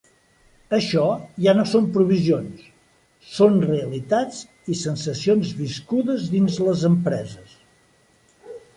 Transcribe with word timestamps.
Això 0.77 1.03
ja 1.47 1.53
no 1.59 1.65
són 1.71 1.89
previsions, 1.97 2.63
són 3.35 3.61
realitats 3.67 4.41
i 4.75 4.81
sensacions 4.83 5.55
viscudes 5.63 6.29
dins 6.37 6.61
les 6.69 6.91
empreses. 6.95 7.59